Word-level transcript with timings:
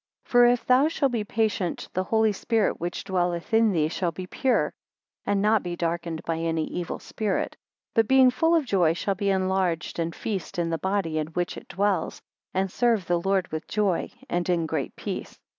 2 0.25 0.29
For 0.31 0.45
if 0.47 0.65
thou 0.65 0.87
shalt 0.87 1.11
be 1.11 1.23
patient, 1.23 1.87
the 1.93 2.05
Holy 2.05 2.31
Spirit 2.33 2.79
which 2.81 3.03
dwelleth 3.03 3.53
in 3.53 3.71
thee 3.71 3.87
shall 3.87 4.11
be 4.11 4.25
pure, 4.25 4.73
and 5.27 5.43
not 5.43 5.61
be 5.61 5.75
darkened 5.75 6.23
by 6.23 6.37
any 6.37 6.63
evil 6.65 6.97
spirit; 6.97 7.55
but 7.93 8.07
being 8.07 8.31
full 8.31 8.55
of 8.55 8.65
joy 8.65 8.93
shall 8.93 9.13
be 9.13 9.29
enlarged, 9.29 9.99
and 9.99 10.15
feast 10.15 10.57
in 10.57 10.71
the 10.71 10.79
body 10.79 11.19
in 11.19 11.27
which 11.27 11.55
it 11.55 11.67
dwells, 11.67 12.19
and 12.51 12.71
serve 12.71 13.05
the 13.05 13.19
Lord 13.21 13.49
with 13.49 13.67
joy, 13.67 14.09
and 14.27 14.49
in 14.49 14.65
great 14.65 14.95
peace. 14.95 15.37